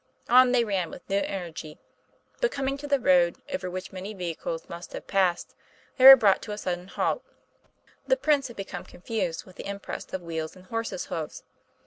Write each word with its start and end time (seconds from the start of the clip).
On 0.29 0.51
they 0.51 0.63
ran 0.63 0.89
with 0.89 1.07
new 1.11 1.19
energy, 1.19 1.77
but 2.39 2.49
coming 2.51 2.75
to 2.75 2.87
the 2.87 2.99
road, 2.99 3.37
over 3.53 3.69
which 3.69 3.91
many 3.91 4.15
vehicles 4.15 4.67
must 4.67 4.93
have 4.93 5.05
passed, 5.05 5.53
they 5.97 6.05
were 6.05 6.15
brought 6.15 6.41
to 6.41 6.51
a 6.51 6.57
sudden 6.57 6.87
halt. 6.87 7.23
The 8.07 8.17
prints 8.17 8.47
had 8.47 8.57
become 8.57 8.83
confused 8.83 9.45
with 9.45 9.57
the 9.57 9.67
impress 9.67 10.11
of 10.11 10.23
wheels 10.23 10.55
and 10.55 10.65
horses' 10.65 11.05
hoofs. 11.05 11.43